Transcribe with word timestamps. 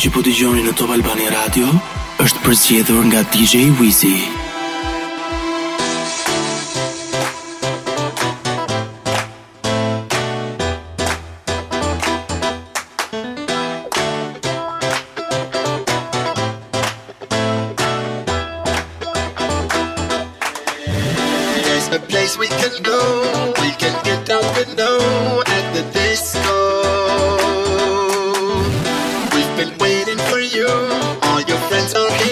që 0.00 0.08
po 0.14 0.22
dëgjoni 0.24 0.62
në 0.64 0.72
Top 0.80 0.94
Albani 0.94 1.26
Radio 1.28 1.68
është 2.24 2.44
përzgjedhur 2.46 3.04
nga 3.10 3.20
DJ 3.34 3.68
Wizi. 3.76 4.49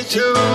Wizzy. 0.08 0.47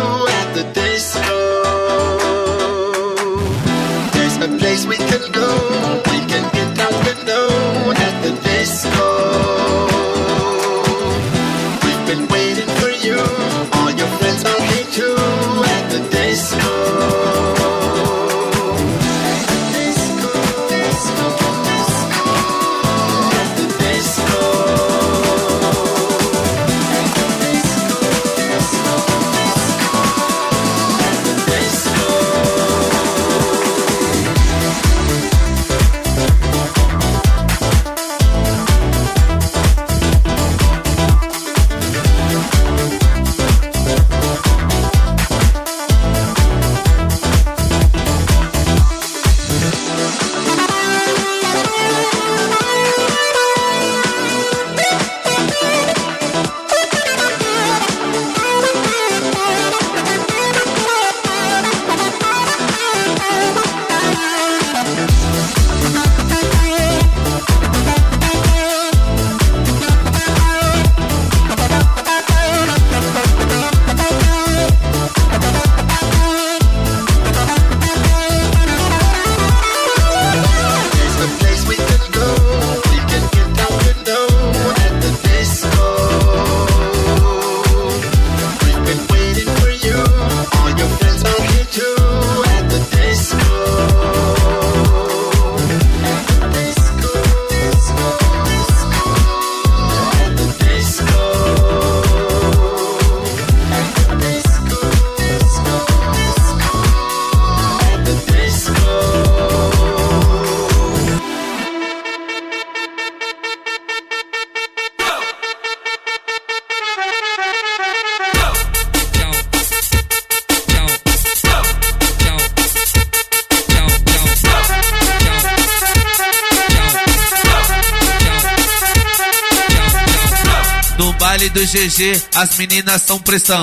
As 132.34 132.58
meninas 132.58 133.04
são 133.04 133.20
pressão. 133.20 133.62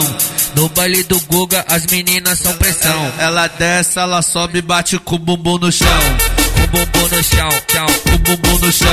No 0.54 0.68
baile 0.68 1.02
do 1.02 1.18
Guga, 1.22 1.64
as 1.68 1.84
meninas 1.86 2.38
são 2.38 2.56
pressão. 2.58 3.12
Ela 3.18 3.48
desce, 3.48 3.98
ela 3.98 4.22
sobe, 4.22 4.62
bate 4.62 4.96
com 5.00 5.16
o 5.16 5.18
bumbum 5.18 5.58
no 5.58 5.72
chão. 5.72 5.88
Com 6.54 6.62
o 6.62 6.66
bumbum 6.68 7.08
no 7.08 7.24
chão, 7.24 7.48
tchau, 7.66 7.86
com 8.04 8.14
o 8.14 8.18
bumbum 8.18 8.58
no 8.58 8.72
chão. 8.72 8.88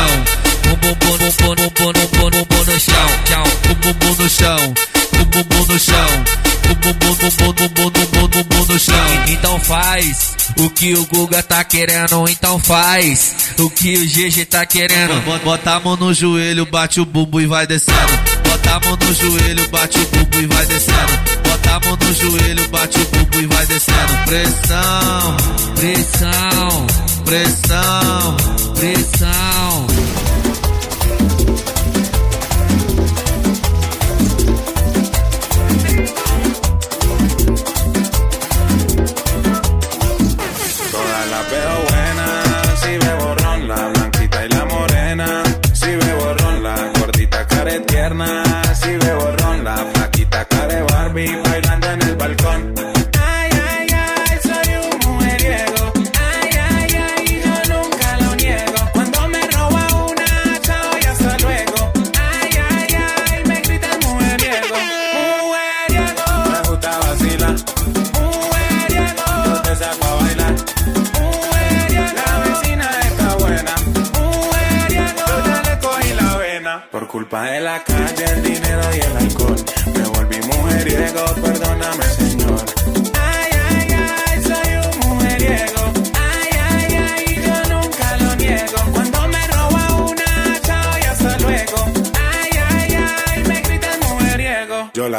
Com 0.63 0.71
o 0.71 0.75
bumbum, 0.77 1.17
bumbum, 1.17 1.55
bumbum, 1.55 1.93
bumbum, 1.93 2.29
bumbum 2.31 2.63
no 2.63 2.79
chão, 2.79 3.09
tchau, 3.25 3.43
com 3.61 3.71
o 3.71 3.75
bumbum 3.75 4.23
no 4.23 4.29
chão. 4.29 4.73
Com 5.11 5.21
o 5.21 5.25
bumbum 5.25 5.65
no 5.71 5.79
chão. 5.79 6.56
O 6.69 6.75
bumbum, 6.75 7.15
bumbum, 7.15 7.53
bumbum, 7.53 7.89
bumbum, 7.89 8.27
bumbum 8.27 8.65
no 8.65 8.79
chão. 8.79 8.95
Então 9.29 9.59
faz 9.59 10.35
o 10.59 10.69
que 10.69 10.93
o 10.93 11.05
Guga 11.05 11.43
tá 11.43 11.63
querendo, 11.63 12.27
então 12.29 12.59
faz 12.59 13.35
o 13.59 13.69
que 13.69 13.97
o 13.97 14.05
GG 14.05 14.45
tá 14.45 14.65
querendo. 14.65 15.13
Bota 15.43 15.75
a 15.75 15.79
mão 15.79 15.95
no 15.95 16.13
joelho, 16.13 16.65
bate 16.65 16.99
o 16.99 17.05
bumbum 17.05 17.41
e 17.41 17.45
vai 17.45 17.67
descendo. 17.67 17.97
Bota 18.43 18.75
a 18.75 18.79
mão 18.79 18.97
no 18.99 19.13
joelho, 19.13 19.69
bate 19.69 19.97
o 19.99 20.05
bumbum 20.07 20.39
e 20.39 20.47
vai 20.47 20.65
descendo. 20.65 21.17
Bota 21.43 21.75
a 21.75 21.79
mão 21.79 21.97
no 21.97 22.13
joelho, 22.13 22.69
bate 22.69 22.99
o 22.99 23.05
bumbum 23.05 23.39
e 23.39 23.45
vai 23.47 23.65
descendo. 23.65 24.17
Pressão, 24.25 25.37
pressão, 25.75 26.87
pressão, 27.25 28.37
pressão. 28.75 29.86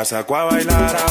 sacó 0.09 0.37
a 0.37 0.45
bailar 0.45 1.08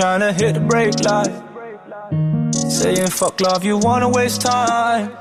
trying 0.00 0.20
to 0.20 0.32
hit 0.32 0.54
the 0.54 0.60
brake 0.60 0.98
light. 1.04 1.28
Saying 2.54 3.08
fuck 3.08 3.38
love, 3.38 3.64
you 3.64 3.76
wanna 3.76 4.08
waste 4.08 4.40
time. 4.40 5.12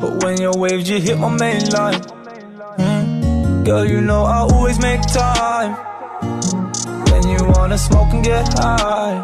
But 0.00 0.22
when 0.22 0.40
your 0.40 0.56
waves, 0.56 0.88
you 0.88 1.00
hit 1.00 1.18
my 1.18 1.28
main 1.36 1.68
line. 1.70 2.00
Mm. 2.78 3.64
Girl, 3.64 3.84
you 3.84 4.00
know 4.00 4.22
I 4.22 4.38
always 4.52 4.78
make 4.78 5.02
time. 5.02 5.72
When 7.10 7.22
you 7.26 7.40
wanna 7.56 7.76
smoke 7.76 8.12
and 8.14 8.22
get 8.24 8.46
high. 8.56 9.16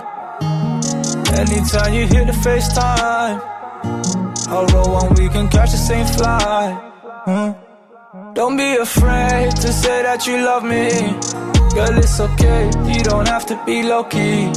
Anytime 1.38 1.94
you 1.94 2.04
hit 2.08 2.26
the 2.26 2.36
FaceTime. 2.44 3.38
I'll 4.48 4.66
roll 4.74 4.92
one, 4.94 5.14
we 5.14 5.28
can 5.28 5.48
catch 5.48 5.70
the 5.70 5.82
same 5.90 6.06
flight. 6.06 6.74
Mm. 7.26 8.34
Don't 8.34 8.56
be 8.56 8.74
afraid 8.76 9.52
to 9.52 9.72
say 9.72 10.02
that 10.02 10.26
you 10.26 10.38
love 10.38 10.64
me. 10.64 11.27
Girl, 11.78 11.96
it's 11.96 12.18
okay, 12.18 12.70
you 12.92 13.04
don't 13.04 13.28
have 13.28 13.46
to 13.46 13.62
be 13.64 13.84
low 13.84 14.02
key. 14.02 14.50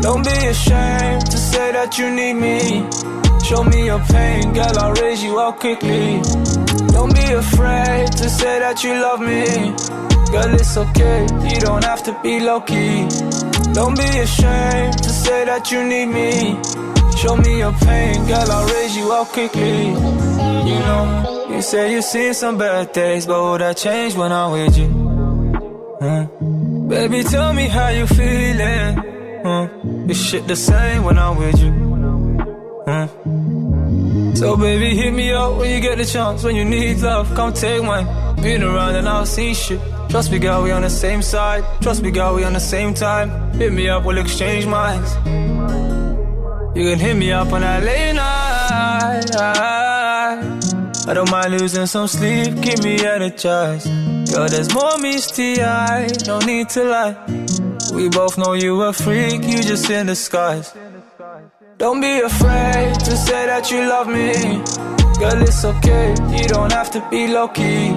Don't 0.00 0.22
be 0.24 0.30
ashamed 0.46 1.26
to 1.26 1.36
say 1.36 1.72
that 1.72 1.98
you 1.98 2.08
need 2.14 2.34
me. 2.34 2.86
Show 3.44 3.64
me 3.64 3.86
your 3.86 3.98
pain, 3.98 4.52
girl, 4.52 4.78
I'll 4.78 4.92
raise 4.92 5.24
you 5.24 5.40
up 5.40 5.58
quickly. 5.58 6.22
Don't 6.94 7.12
be 7.12 7.26
afraid 7.32 8.12
to 8.12 8.30
say 8.30 8.60
that 8.60 8.84
you 8.84 8.92
love 8.94 9.18
me. 9.18 9.74
Girl, 10.30 10.54
it's 10.54 10.76
okay, 10.76 11.26
you 11.50 11.58
don't 11.58 11.82
have 11.82 12.04
to 12.04 12.16
be 12.22 12.38
low 12.38 12.60
key. 12.60 13.08
Don't 13.74 13.96
be 13.98 14.06
ashamed 14.22 15.02
to 15.02 15.10
say 15.10 15.44
that 15.44 15.68
you 15.72 15.82
need 15.82 16.06
me. 16.06 16.62
Show 17.18 17.34
me 17.38 17.58
your 17.58 17.72
pain, 17.72 18.24
girl, 18.28 18.48
I'll 18.52 18.68
raise 18.72 18.96
you 18.96 19.10
up 19.10 19.26
quickly. 19.30 19.88
You 19.88 20.78
know, 20.86 21.48
you 21.50 21.60
say 21.60 21.90
you've 21.92 22.04
seen 22.04 22.34
some 22.34 22.56
bad 22.56 22.92
days, 22.92 23.26
but 23.26 23.42
will 23.42 23.58
that 23.58 23.76
change 23.78 24.14
when 24.14 24.30
I'm 24.30 24.52
with 24.52 24.78
you? 24.78 25.02
Huh? 26.00 26.26
Baby, 26.92 27.22
tell 27.24 27.54
me 27.54 27.68
how 27.68 27.88
you 27.88 28.06
feeling. 28.06 28.96
Huh? 29.42 29.66
Is 30.10 30.22
shit 30.22 30.46
the 30.46 30.54
same 30.54 31.04
when 31.04 31.18
I'm 31.18 31.38
with 31.38 31.58
you? 31.58 31.72
So 34.36 34.58
baby, 34.58 34.94
hit 34.94 35.14
me 35.14 35.32
up 35.32 35.56
when 35.56 35.70
you 35.70 35.80
get 35.80 35.96
the 35.96 36.04
chance. 36.04 36.44
When 36.44 36.54
you 36.54 36.66
need 36.66 36.98
love, 37.00 37.34
come 37.34 37.54
take 37.54 37.82
mine. 37.82 38.06
Been 38.42 38.62
around 38.62 38.96
and 38.96 39.08
I've 39.08 39.26
seen 39.26 39.54
shit. 39.54 39.80
Trust 40.10 40.30
me, 40.30 40.38
girl, 40.38 40.64
we 40.64 40.70
on 40.70 40.82
the 40.82 40.90
same 40.90 41.22
side. 41.22 41.64
Trust 41.80 42.02
me, 42.02 42.10
girl, 42.10 42.34
we 42.34 42.44
on 42.44 42.52
the 42.52 42.60
same 42.60 42.92
time. 42.92 43.30
Hit 43.54 43.72
me 43.72 43.88
up, 43.88 44.04
we'll 44.04 44.18
exchange 44.18 44.66
minds. 44.66 45.14
You 46.76 46.84
can 46.90 46.98
hit 46.98 47.16
me 47.16 47.32
up 47.32 47.50
on 47.54 47.62
that 47.62 47.82
late 47.82 48.12
night. 48.12 49.34
I 51.08 51.14
don't 51.14 51.30
mind 51.30 51.52
losing 51.58 51.86
some 51.86 52.06
sleep, 52.06 52.62
keep 52.62 52.82
me 52.84 53.02
energized. 53.02 53.88
Girl, 54.32 54.48
there's 54.48 54.72
more 54.72 54.96
misty 54.96 55.62
eye, 55.62 56.08
no 56.26 56.38
need 56.38 56.70
to 56.70 56.84
lie. 56.84 57.14
We 57.92 58.08
both 58.08 58.38
know 58.38 58.54
you 58.54 58.80
a 58.82 58.92
freak, 58.92 59.44
you 59.44 59.62
just 59.62 59.90
in 59.90 60.06
disguise. 60.06 60.72
Don't 61.76 62.00
be 62.00 62.20
afraid 62.20 62.94
to 63.00 63.14
say 63.14 63.44
that 63.44 63.70
you 63.70 63.86
love 63.86 64.08
me. 64.08 64.32
Girl, 65.20 65.42
it's 65.42 65.62
okay, 65.66 66.14
you 66.34 66.48
don't 66.48 66.72
have 66.72 66.90
to 66.92 67.06
be 67.10 67.28
low 67.28 67.48
key. 67.48 67.94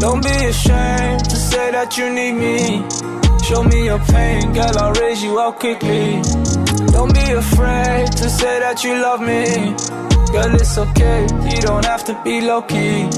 Don't 0.00 0.22
be 0.24 0.36
ashamed 0.50 1.30
to 1.30 1.36
say 1.36 1.70
that 1.70 1.96
you 1.96 2.12
need 2.12 2.32
me. 2.32 2.82
Show 3.46 3.62
me 3.62 3.84
your 3.84 4.00
pain, 4.00 4.52
girl, 4.52 4.76
I'll 4.76 4.92
raise 4.94 5.22
you 5.22 5.38
up 5.38 5.60
quickly. 5.60 6.20
Don't 6.90 7.14
be 7.14 7.30
afraid 7.30 8.10
to 8.10 8.28
say 8.28 8.58
that 8.58 8.82
you 8.82 8.94
love 9.00 9.20
me. 9.20 9.44
Girl, 10.32 10.52
it's 10.54 10.76
okay, 10.78 11.22
you 11.48 11.60
don't 11.62 11.84
have 11.84 12.04
to 12.06 12.20
be 12.24 12.40
low 12.40 12.62
key. 12.62 13.08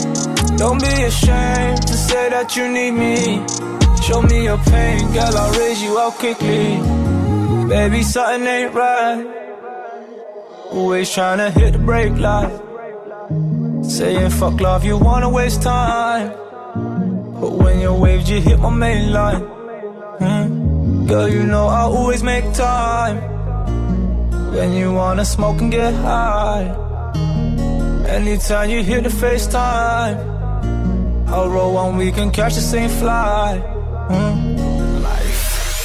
Don't 0.63 0.81
be 0.81 1.03
ashamed 1.11 1.83
to 1.89 1.95
say 1.95 2.31
that 2.31 2.55
you 2.57 2.71
need 2.71 2.93
me. 2.93 3.43
Show 4.07 4.23
me 4.23 4.45
your 4.45 4.59
pain, 4.59 5.13
girl, 5.13 5.37
I'll 5.37 5.59
raise 5.59 5.83
you 5.83 5.99
up 5.99 6.15
quickly. 6.15 6.79
Baby, 7.69 8.05
something 8.05 8.47
ain't 8.47 8.73
right. 8.73 9.27
Always 10.71 11.13
trying 11.13 11.39
to 11.39 11.51
hit 11.51 11.73
the 11.73 11.81
brake 11.81 12.17
light. 12.17 12.55
Saying 13.85 14.31
fuck 14.31 14.61
love, 14.61 14.85
you 14.85 14.97
wanna 14.99 15.31
waste 15.31 15.63
time. 15.63 16.29
But 17.41 17.53
when 17.63 17.81
your 17.81 17.99
waves, 17.99 18.31
you 18.31 18.41
hit 18.41 18.61
my 18.61 18.71
main 18.71 19.13
line. 19.13 19.43
Hmm? 20.23 21.07
Girl, 21.09 21.29
you 21.29 21.43
know 21.43 21.67
I 21.67 21.81
always 21.81 22.23
make 22.23 22.47
time. 22.55 23.17
When 24.55 24.75
you 24.75 24.93
wanna 24.93 25.25
smoke 25.25 25.61
and 25.61 25.73
get 25.73 25.93
high. 25.93 26.67
Anytime 28.07 28.71
you 28.71 28.85
hit 28.85 29.03
the 29.03 29.11
FaceTime. 29.11 30.32
I'll 31.33 31.49
roll 31.49 31.73
one, 31.73 31.97
we 31.97 32.13
can 32.13 32.31
catch 32.31 32.55
the 32.57 32.61
same 32.61 32.91
flight. 32.91 33.61
Hmm? 34.11 34.53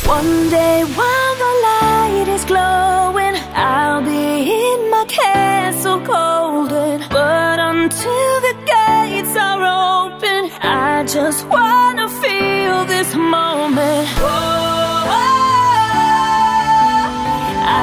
One 0.05 0.49
day 0.49 0.83
while 0.97 1.35
the 1.43 1.53
light 1.67 2.27
is 2.27 2.43
glowing, 2.45 3.35
I'll 3.53 4.03
be 4.03 4.27
in 4.63 4.89
my 4.89 5.05
castle 5.07 5.99
golden. 5.99 6.99
But 7.09 7.59
until 7.59 8.33
the 8.47 8.55
gates 8.73 9.35
are 9.37 9.63
open, 10.03 10.51
I 10.61 11.05
just 11.05 11.45
wanna 11.47 12.07
feel 12.23 12.85
this 12.85 13.15
moment. 13.15 14.07
Oh, 14.19 15.07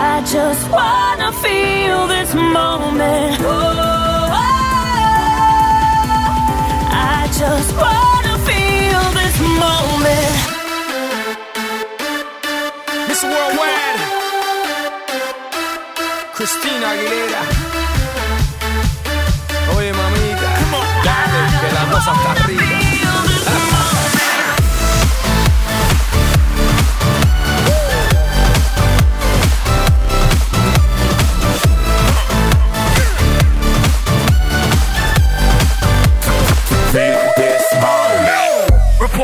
I 0.08 0.22
just 0.36 0.64
wanna 0.70 1.30
feel 1.44 2.06
this 2.08 2.34
moment. 2.34 3.36
Oh, 3.40 3.83
just 7.38 7.76
wanna 7.76 8.34
feel 8.48 9.02
this 9.18 9.36
moment. 9.62 10.34
Miss 13.08 13.22
Worldwide, 13.24 14.00
Christina 16.36 16.86
Aguilera. 16.94 17.42
Oye, 19.76 19.92
mamita, 19.92 20.50
dale, 21.06 21.40
que 21.60 21.68
la 21.74 21.84
cosa 21.92 22.12
está 22.12 22.43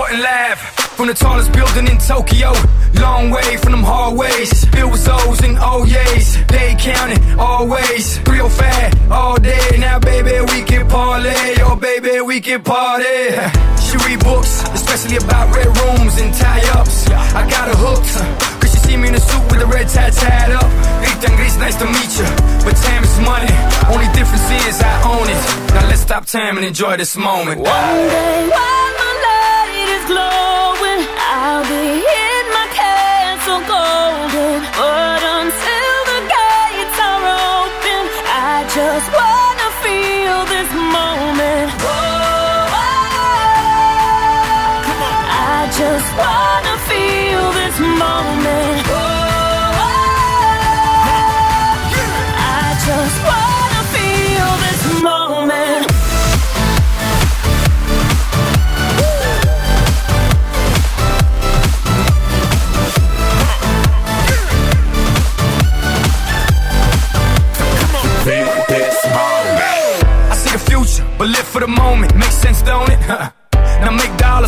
live 0.09 0.59
from 0.97 1.09
the 1.09 1.15
tallest 1.15 1.53
building 1.53 1.87
in 1.87 1.99
Tokyo. 1.99 2.53
Long 3.01 3.31
way 3.31 3.57
from 3.59 3.73
them 3.73 3.83
hallways. 3.83 4.65
Filled 4.67 4.93
with 4.93 5.09
O's 5.09 5.41
and 5.43 5.57
oh 5.61 5.85
O's. 5.85 6.47
They 6.47 6.75
counting 6.79 7.23
always. 7.39 8.19
305 8.19 9.13
all 9.13 9.37
day. 9.37 9.77
Now, 9.79 9.99
baby, 9.99 10.41
we 10.53 10.63
can 10.65 10.89
parlay. 10.89 11.55
Oh, 11.61 11.77
baby, 11.77 12.21
we 12.21 12.41
can 12.41 12.63
party. 12.63 13.33
She 13.81 13.97
read 14.09 14.21
books, 14.21 14.63
especially 14.73 15.17
about 15.17 15.55
red 15.55 15.69
rooms 15.69 16.21
and 16.21 16.35
tie 16.35 16.65
ups. 16.79 17.09
I 17.11 17.49
got 17.49 17.69
her 17.69 17.79
hooked. 17.79 18.61
Cause 18.61 18.71
she 18.73 18.79
see 18.79 18.97
me 18.97 19.09
in 19.09 19.15
a 19.15 19.21
suit 19.21 19.45
with 19.51 19.63
a 19.63 19.67
red 19.67 19.89
tie 19.89 20.11
tied 20.11 20.53
up. 20.53 20.71
Christian 21.21 21.37
Grey, 21.37 21.53
nice 21.61 21.77
to 21.77 21.87
meet 21.87 22.13
you. 22.19 22.29
But 22.65 22.77
time 22.77 23.05
is 23.05 23.21
money. 23.21 23.53
Only 23.93 24.09
difference 24.17 24.49
is 24.67 24.81
I 24.81 24.95
own 25.13 25.29
it. 25.29 25.75
Now 25.75 25.89
let's 25.89 26.01
stop 26.01 26.27
time 26.27 26.57
and 26.57 26.67
enjoy 26.67 26.97
this 26.97 27.17
moment. 27.17 27.61
One 27.61 27.69
day 27.69 28.49
light 28.49 29.10
is 30.01 30.07
glowing, 30.07 31.07
I'll 31.19 31.63
be 31.69 31.99
in 31.99 32.20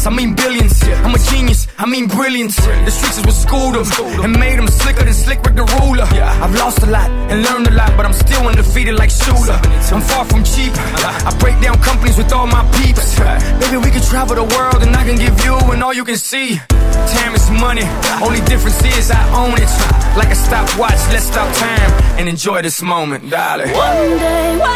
dollars, 0.02 0.06
I 0.06 0.10
mean 0.10 0.34
billions. 0.34 0.82
I'm 1.04 1.14
a 1.14 1.18
genius, 1.18 1.66
I 1.78 1.86
mean 1.86 2.08
brilliance. 2.08 2.56
The 2.56 2.90
streets 2.90 3.18
is 3.18 3.24
what 3.24 3.34
schooled 3.34 3.74
them 3.74 4.24
and 4.24 4.38
made 4.38 4.58
them 4.58 4.68
slicker 4.68 5.04
than 5.04 5.14
slick 5.14 5.42
with 5.42 5.56
the 5.56 5.64
ruler. 5.80 6.04
I've 6.04 6.54
lost 6.54 6.82
a 6.82 6.86
lot 6.86 7.10
and 7.30 7.42
learned 7.42 7.68
a 7.68 7.72
lot, 7.72 7.96
but 7.96 8.06
I'm 8.06 8.12
still 8.12 8.46
undefeated 8.46 8.94
like 8.98 9.10
Shula. 9.10 9.56
I'm 9.92 10.00
far 10.00 10.24
from 10.24 10.44
cheap. 10.44 10.72
I 10.76 11.36
break 11.38 11.60
down 11.60 11.76
companies 11.82 12.16
with 12.16 12.32
all 12.32 12.46
my 12.46 12.64
peeps. 12.78 13.18
Maybe 13.60 13.76
we 13.76 13.90
could 13.90 14.04
travel 14.04 14.36
the 14.36 14.44
world 14.44 14.82
and 14.82 14.94
I 14.96 15.04
can 15.04 15.16
give 15.16 15.44
you 15.44 15.56
and 15.72 15.82
all 15.82 15.94
you 15.94 16.04
can 16.04 16.16
see. 16.16 16.58
Time 16.68 17.34
is 17.34 17.50
money. 17.50 17.86
Only 18.22 18.40
difference 18.46 18.82
is 18.84 19.10
I 19.10 19.22
own 19.34 19.54
it. 19.54 19.70
Like 20.16 20.30
a 20.30 20.36
stopwatch, 20.36 21.00
let's 21.12 21.26
stop 21.26 21.48
time 21.56 21.90
and 22.18 22.28
enjoy 22.28 22.62
this 22.62 22.82
moment, 22.82 23.30
darling. 23.30 23.72
One 23.72 24.18
day. 24.18 24.71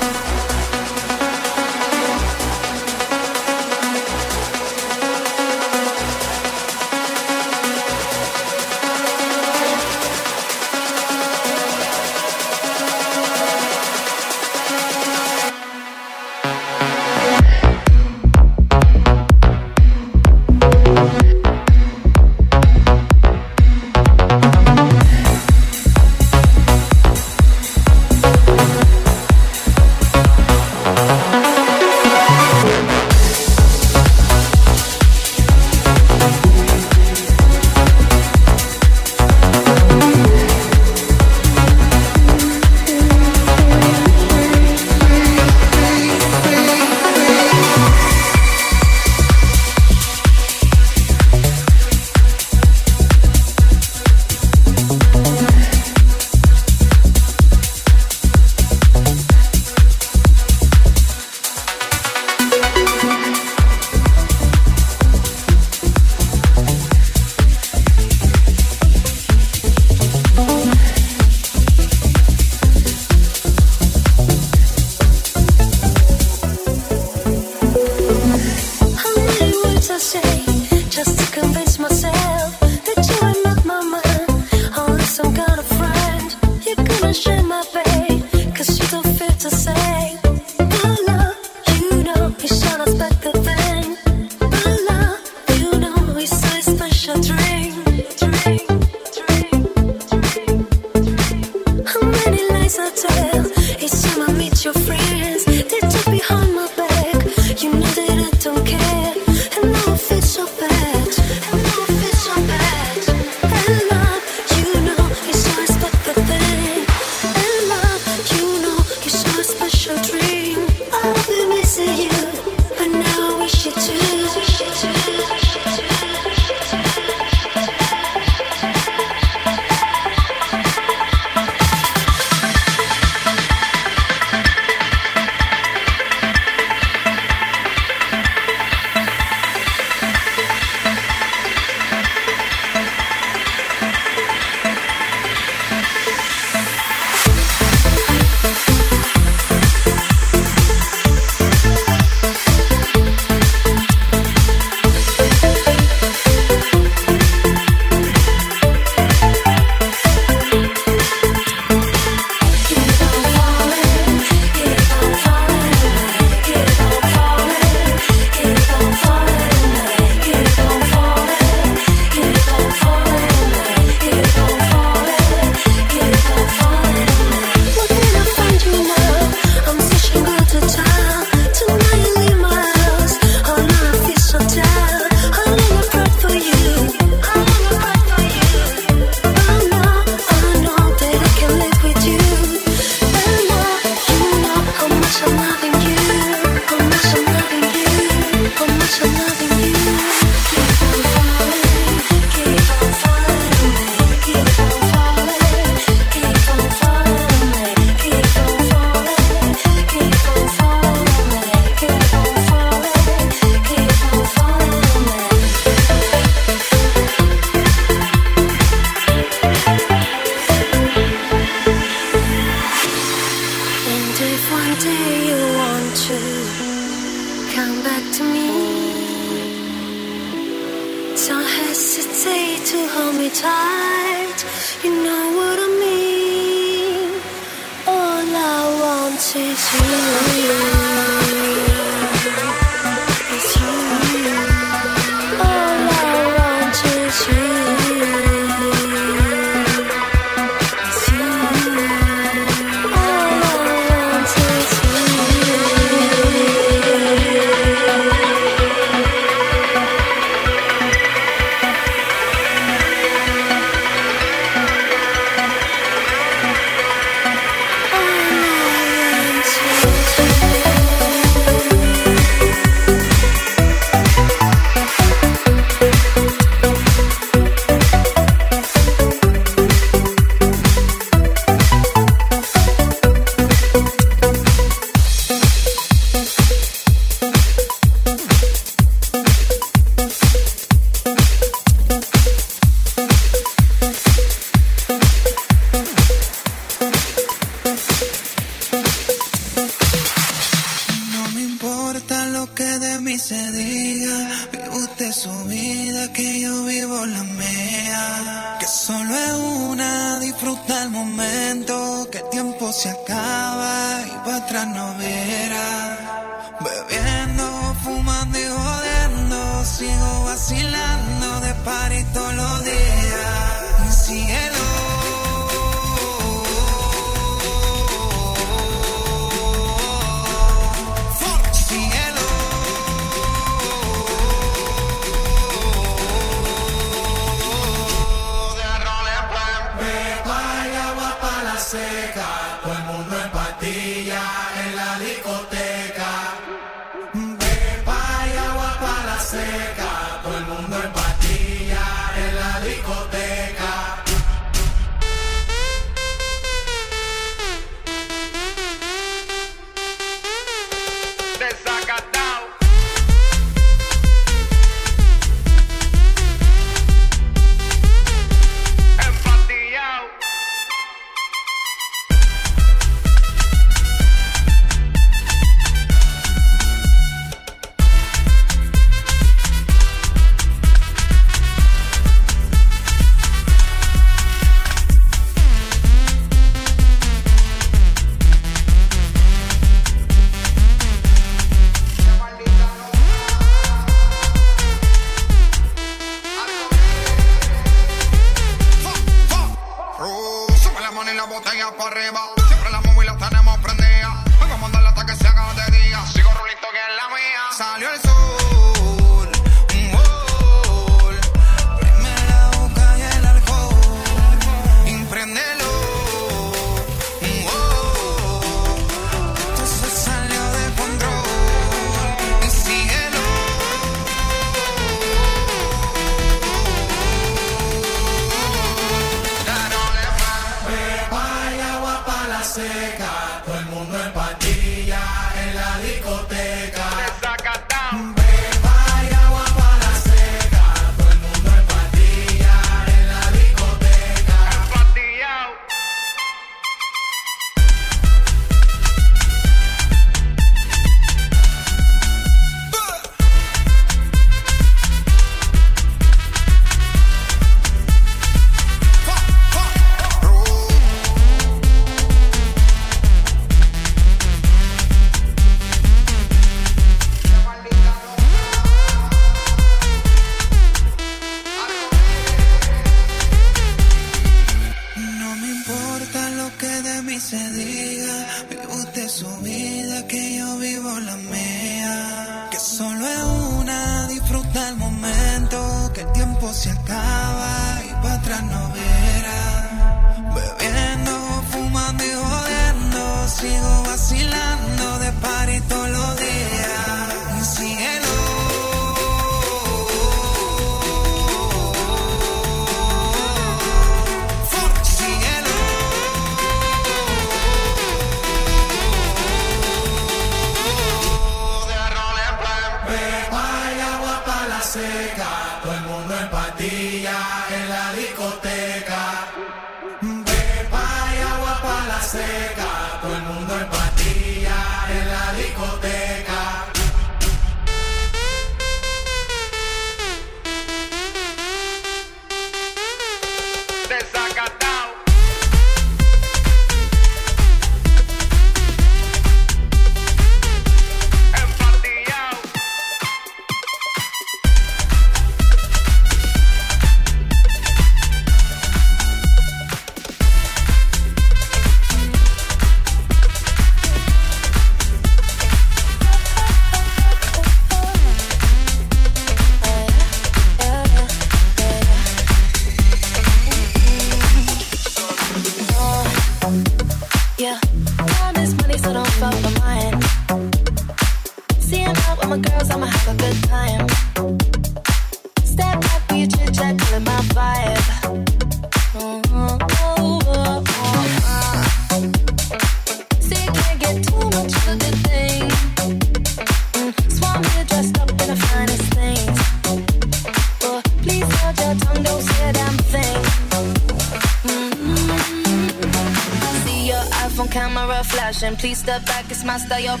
Master 599.51 599.79
your 599.81 600.00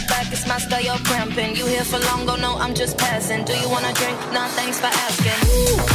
step 0.00 0.08
back, 0.08 0.32
it's 0.32 0.46
my 0.46 0.58
style, 0.58 0.80
you're 0.80 0.96
cramping. 1.04 1.56
You 1.56 1.66
here 1.66 1.84
for 1.84 1.98
long, 1.98 2.26
go 2.26 2.36
no, 2.36 2.56
I'm 2.56 2.74
just 2.74 2.98
passing. 2.98 3.44
Do 3.44 3.56
you 3.56 3.68
wanna 3.68 3.92
drink? 3.94 4.18
Nah, 4.32 4.48
thanks 4.48 4.78
for 4.78 4.86
asking. 4.86 5.86
Ooh. 5.86 5.89